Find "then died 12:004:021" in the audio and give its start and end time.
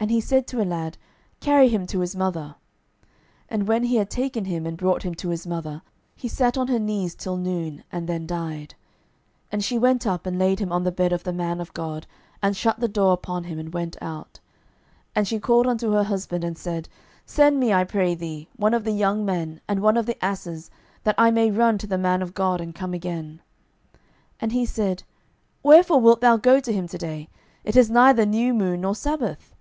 8.08-9.48